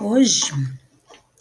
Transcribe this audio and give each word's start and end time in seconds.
Hoje 0.00 0.50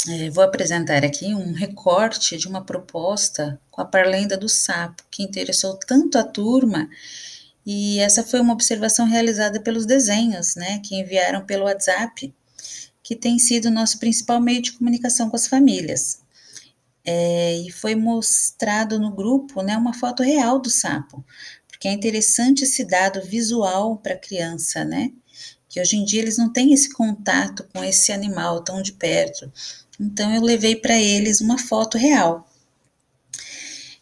é, 0.10 0.29
vou 0.31 0.44
apresentar 0.44 1.06
aqui 1.06 1.33
um 1.33 1.54
recorte 1.54 2.35
de 2.35 2.46
uma 2.46 2.62
proposta 2.62 3.57
com 3.72 3.80
a 3.80 3.85
Parlenda 3.85 4.35
do 4.38 4.49
Sapo, 4.49 5.01
que 5.09 5.23
interessou 5.23 5.79
tanto 5.88 6.17
a 6.17 6.25
turma, 6.25 6.89
e 7.65 7.99
essa 7.99 8.21
foi 8.21 8.41
uma 8.41 8.51
observação 8.51 9.05
realizada 9.05 9.61
pelos 9.61 9.85
desenhos, 9.85 10.57
né, 10.57 10.79
que 10.79 10.95
enviaram 10.99 11.45
pelo 11.45 11.63
WhatsApp, 11.63 12.33
que 13.02 13.16
tem 13.16 13.39
sido 13.39 13.71
nosso 13.71 13.98
principal 13.98 14.41
meio 14.41 14.62
de 14.62 14.73
comunicação 14.73 15.30
com 15.30 15.38
as 15.38 15.48
famílias. 15.48 16.20
É, 17.05 17.55
e 17.60 17.71
foi 17.71 17.96
mostrado 17.96 19.00
no 19.00 19.16
grupo 19.16 19.62
né, 19.62 19.78
uma 19.78 19.94
foto 19.94 20.21
real 20.21 20.60
do 20.60 20.70
sapo, 20.70 21.23
porque 21.66 21.88
é 21.88 21.94
interessante 21.94 22.66
esse 22.66 22.84
dado 22.84 23.21
visual 23.23 23.96
para 23.96 24.16
a 24.16 24.20
criança, 24.20 24.84
né? 24.84 25.14
Que 25.70 25.79
hoje 25.79 25.95
em 25.95 26.04
dia 26.04 26.21
eles 26.21 26.38
não 26.38 26.51
têm 26.51 26.73
esse 26.73 26.91
contato 26.91 27.65
com 27.73 27.83
esse 27.83 28.11
animal 28.11 28.63
tão 28.63 28.81
de 28.81 28.91
perto. 28.91 29.52
Então 29.99 30.34
eu 30.34 30.41
levei 30.41 30.75
para 30.75 30.99
eles 30.99 31.39
uma 31.39 31.57
foto 31.57 31.98
real. 31.98 32.49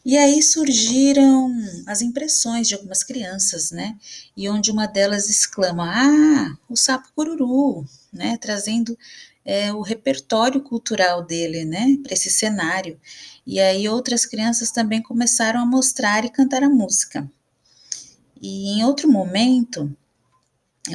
E 0.05 0.17
aí 0.17 0.41
surgiram 0.41 1.53
as 1.85 2.01
impressões 2.01 2.69
de 2.69 2.75
algumas 2.75 3.03
crianças, 3.03 3.71
né? 3.71 3.97
E 4.37 4.47
onde 4.49 4.71
uma 4.71 4.85
delas 4.87 5.29
exclama: 5.29 5.83
Ah, 5.85 6.57
o 6.69 6.77
sapo 6.77 7.09
cururu, 7.13 7.85
né? 8.13 8.37
Trazendo 8.37 8.97
é, 9.43 9.73
o 9.73 9.81
repertório 9.81 10.61
cultural 10.61 11.25
dele, 11.25 11.65
né? 11.65 11.97
Para 12.01 12.13
esse 12.13 12.29
cenário. 12.29 12.97
E 13.45 13.59
aí 13.59 13.89
outras 13.89 14.25
crianças 14.25 14.71
também 14.71 15.01
começaram 15.01 15.59
a 15.59 15.65
mostrar 15.65 16.23
e 16.23 16.29
cantar 16.29 16.63
a 16.63 16.69
música. 16.69 17.29
E 18.41 18.79
em 18.79 18.85
outro 18.85 19.11
momento, 19.11 19.93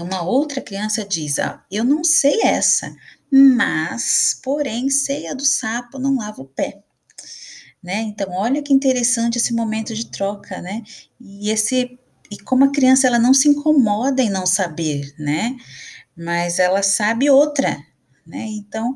uma 0.00 0.22
outra 0.22 0.60
criança 0.60 1.04
diz: 1.04 1.38
ah, 1.38 1.64
Eu 1.70 1.84
não 1.84 2.02
sei 2.04 2.40
essa, 2.42 2.94
mas, 3.30 4.40
porém, 4.42 4.88
sei 4.88 5.26
a 5.26 5.34
do 5.34 5.44
sapo, 5.44 5.98
não 5.98 6.16
lava 6.16 6.42
o 6.42 6.46
pé. 6.46 6.82
Né? 7.82 8.02
Então, 8.02 8.30
olha 8.30 8.62
que 8.62 8.72
interessante 8.72 9.38
esse 9.38 9.52
momento 9.52 9.92
de 9.94 10.06
troca, 10.06 10.62
né? 10.62 10.82
E 11.20 11.50
esse 11.50 11.98
e 12.30 12.38
como 12.38 12.64
a 12.64 12.72
criança 12.72 13.06
ela 13.06 13.18
não 13.18 13.34
se 13.34 13.48
incomoda 13.48 14.22
em 14.22 14.30
não 14.30 14.46
saber, 14.46 15.14
né? 15.18 15.54
Mas 16.16 16.58
ela 16.58 16.82
sabe 16.82 17.28
outra, 17.28 17.76
né? 18.26 18.46
Então, 18.46 18.94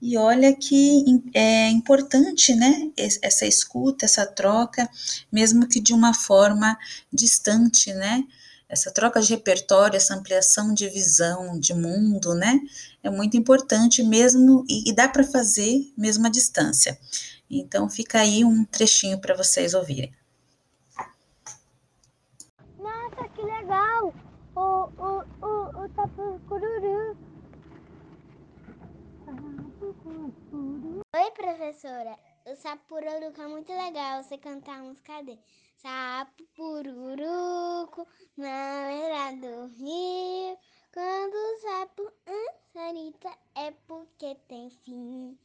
e 0.00 0.16
olha 0.16 0.54
que 0.54 1.04
é 1.34 1.68
importante, 1.68 2.54
né? 2.54 2.90
Essa 2.96 3.46
escuta, 3.46 4.04
essa 4.04 4.24
troca, 4.24 4.88
mesmo 5.30 5.68
que 5.68 5.80
de 5.80 5.92
uma 5.92 6.14
forma 6.14 6.78
distante, 7.12 7.92
né? 7.92 8.24
Essa 8.68 8.90
troca 8.90 9.20
de 9.20 9.34
repertório, 9.34 9.96
essa 9.96 10.14
ampliação 10.14 10.74
de 10.74 10.88
visão, 10.88 11.58
de 11.58 11.72
mundo, 11.72 12.34
né? 12.34 12.60
É 13.02 13.08
muito 13.08 13.36
importante 13.36 14.02
mesmo 14.02 14.64
e, 14.68 14.90
e 14.90 14.92
dá 14.92 15.08
para 15.08 15.24
fazer 15.24 15.90
mesmo 15.96 16.26
à 16.26 16.30
distância. 16.30 16.98
Então, 17.50 17.88
fica 17.88 18.20
aí 18.20 18.44
um 18.44 18.64
trechinho 18.64 19.18
para 19.18 19.34
vocês 19.34 19.72
ouvirem. 19.72 20.12
Nossa, 22.78 23.28
que 23.34 23.42
legal! 23.42 24.12
O, 24.54 24.60
o, 24.60 25.24
o, 25.40 25.84
o 25.84 25.88
tapu 25.90 26.40
cururu 26.48 27.16
Oi, 31.14 31.30
professora. 31.32 32.16
O 32.50 32.56
sapo 32.56 32.96
é 33.42 33.46
muito 33.46 33.70
legal 33.70 34.22
você 34.22 34.38
cantar 34.38 34.78
a 34.78 34.82
música 34.82 35.22
dele. 35.22 35.38
Sapo 35.76 36.44
na 38.38 38.86
beira 38.88 39.36
do 39.36 39.66
rio. 39.66 40.56
Quando 40.94 41.34
o 41.34 41.60
sapo 41.60 42.10
ansarita 42.26 43.28
é 43.54 43.70
porque 43.86 44.34
tem 44.48 44.70
fim. 44.70 45.38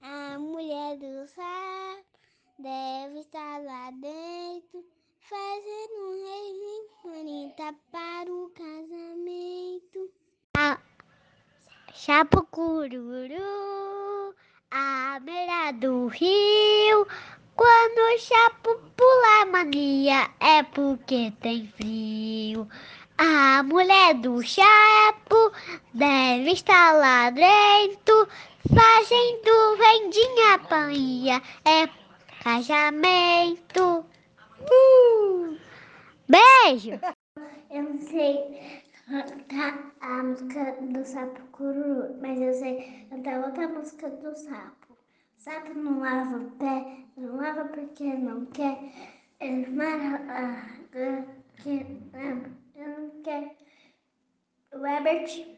A 0.00 0.36
mulher 0.36 0.96
do 0.96 1.28
sapo 1.28 2.18
deve 2.58 3.20
estar 3.20 3.62
lá 3.62 3.92
dentro, 3.92 4.84
fazendo 5.20 5.94
um 6.08 6.26
rei 6.26 6.52
para 7.92 8.32
o 8.32 8.50
casamento. 8.50 10.10
Ah. 10.56 10.82
Cururu, 12.50 13.97
à 14.70 15.18
beira 15.20 15.72
do 15.72 16.06
rio. 16.08 17.06
Quando 17.56 17.98
o 17.98 18.18
chapo 18.18 18.76
pula 18.96 19.46
mania, 19.46 20.30
é 20.38 20.62
porque 20.62 21.32
tem 21.40 21.66
frio. 21.76 22.68
A 23.16 23.62
mulher 23.64 24.14
do 24.14 24.40
chapo 24.42 25.52
deve 25.92 26.52
estar 26.52 26.92
lá 26.92 27.30
dentro, 27.30 28.28
fazendo 28.72 29.76
vendinha 29.76 30.58
panha, 30.68 31.42
é 31.64 31.88
casamento. 32.44 34.04
Uh! 34.70 35.58
Beijo! 36.28 37.00
Eu 37.70 37.82
não 37.82 38.00
sei 38.00 38.87
cantar 39.08 39.94
a 40.00 40.22
música 40.22 40.76
do 40.80 41.04
sapo 41.04 41.40
cururu, 41.52 42.18
mas 42.20 42.40
eu 42.40 42.52
sei 42.52 43.06
cantar 43.08 43.42
outra 43.44 43.66
música 43.68 44.10
do 44.10 44.36
sapo. 44.36 44.92
O 44.92 45.40
sapo 45.40 45.72
não 45.74 46.00
lava 46.00 46.36
o 46.36 46.50
pé, 46.52 47.04
não 47.16 47.36
lava 47.36 47.64
porque 47.66 48.04
não 48.04 48.44
quer. 48.46 48.78
Ele 49.40 49.66
mara, 49.70 50.18
que, 51.56 51.86
ah, 52.14 52.50
não 52.76 53.22
quer. 53.22 53.56
O 54.74 54.86
Herbert 54.86 55.57